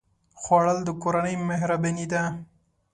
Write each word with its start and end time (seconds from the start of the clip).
خوړل 0.41 0.79
د 0.85 0.89
کورنۍ 1.01 1.35
مهرباني 1.49 2.05
ده 2.11 2.23